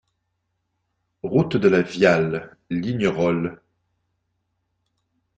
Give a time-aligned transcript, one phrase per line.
[1.21, 3.59] Route de la Viale, Lignerolles